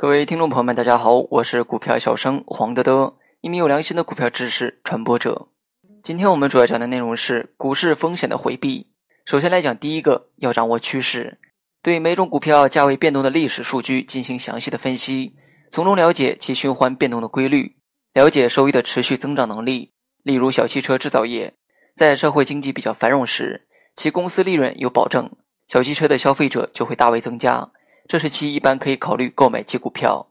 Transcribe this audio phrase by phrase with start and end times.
[0.00, 5.48] 各位听众朋友们，大家好，我是股票小生黄德德，一名有良心的股票知识传播者。
[6.02, 8.86] 今天我们主要讲的内容是股市风险的回避。
[9.26, 11.38] 首先来讲第一个，要掌握趋势，
[11.82, 15.34] 对每种股票价位变动的历史数据进行详细的分析，
[15.70, 17.76] 从中了解其循环变动的规律，
[18.14, 19.92] 了解收益的持续增长能力。
[20.22, 21.52] 例如小汽车制造业，
[21.94, 25.30] 在社会经济比较繁荣时，其公司利润有保证，
[25.68, 27.70] 小汽车的消费者就会大为增加。
[28.08, 30.28] 这是其一般可以考虑购买其股票。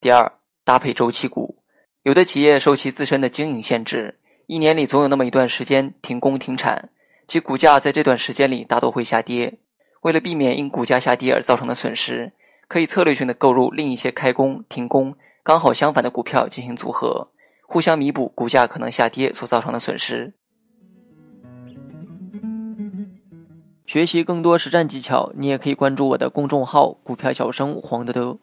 [0.00, 0.32] 第二，
[0.64, 1.62] 搭配周期股，
[2.02, 6.90] 有的企业受其自身的经营限制，一年里总有那么一段时间停工停产，
[7.26, 9.58] 其股价在这段时间里大多会下跌。
[10.02, 12.32] 为了避免因股价下跌而造成的损失，
[12.68, 17.30] 可以策略性的购入另一些开工停工刚好相反的股票进行组合，
[17.66, 20.32] 互相弥补股价可能下跌所造成的损失。
[23.90, 28.38] 学习更多实战技巧，你也可以关注我的公众号“股票小生黄德德”。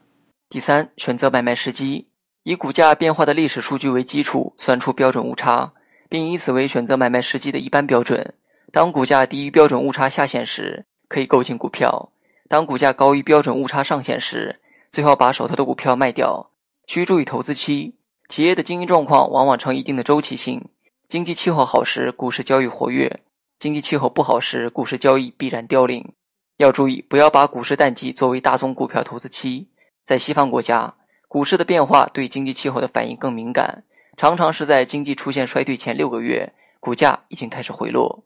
[0.50, 2.10] 第三，选择买卖时机，
[2.44, 5.72] 以股价变化的历史数据为基础，算出标准误差，
[6.10, 8.34] 并以此为选择买卖时机的一般标准。
[8.74, 12.12] 当股价低于标准误差下限时，可以购进股票；
[12.50, 14.60] 当股价高于标准误差上限时，
[14.92, 16.52] 最好把手头的股票卖掉。
[16.88, 17.96] 需注意投资期，
[18.28, 20.66] 企业的经营状况往往呈一定的周期性，
[21.08, 23.22] 经济气候好时，股市交易活跃。
[23.60, 26.14] 经济气候不好时，股市交易必然凋零。
[26.58, 29.70] 要注意，不要把股市淡季作为大宗股票投资期。
[30.06, 30.94] 在西方国家，
[31.28, 33.84] 股市的变化对经济气候的反应更敏感，
[34.16, 38.24] 常常是在经济出现衰退前六个月，股价已经开始回落。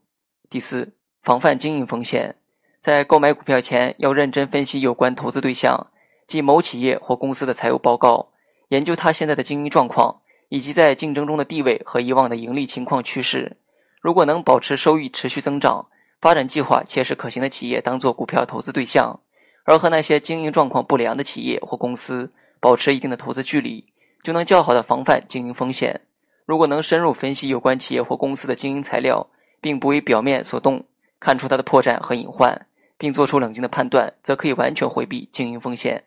[0.49, 0.93] 第四，
[1.23, 2.35] 防范经营风险，
[2.81, 5.91] 在购买股票前要认真分析有关投资对象
[6.27, 8.33] 即某企业或公司的财务报告，
[8.67, 13.57] 研究它现在的经营状况以及在竞争中的地位和以往的盈利情况趋势。
[14.01, 15.85] 如果能保持收益持续增长，
[16.19, 19.19] 发展计划切实可行的企业当做股票投资对象，
[19.63, 23.85] 而和那些经营状况不良的企业或公司保持一定的投资距离，
[24.23, 26.01] 就能较好的防范经营风险。
[26.47, 29.27] 如果能深入分析有关企业或公司的经营材料，
[29.61, 30.83] 并不为表面所动，
[31.19, 32.65] 看出它的破绽和隐患，
[32.97, 36.05] 并做出冷静的判断，则可以完全回避经营风险。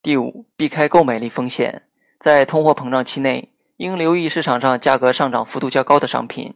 [0.00, 1.82] 第五，避开购买力风险，
[2.20, 6.54] 在通货膨胀期内，应留意市场上价格上涨幅度较高的商品。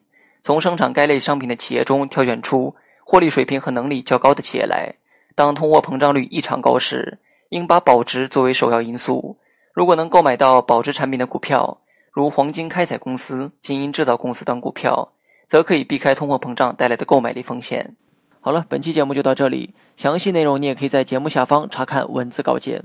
[0.48, 4.94] 从生产该类商品的企业中挑选出获利水平和能力较高的企业来。
[5.34, 7.18] 当通货膨胀率异常高时，
[7.50, 9.36] 应把保值作为首要因素。
[9.74, 15.12] 如果能购买到保值产品的股票，如黄金开采公司、金银制造公司等股票，
[15.46, 17.94] 则可以避开通货膨胀带来的购买力风险。
[18.40, 22.84] 好了，本期节目就到这里，详细内容你也可以在节目下方查看文字稿件。